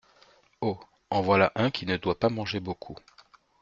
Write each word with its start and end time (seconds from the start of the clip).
Oh! 0.61 0.79
en 1.11 1.21
voilà 1.21 1.51
un 1.53 1.69
qui 1.69 1.85
ne 1.85 1.95
doit 1.95 2.17
pas 2.17 2.29
manger 2.29 2.59
beaucoup… 2.59 2.95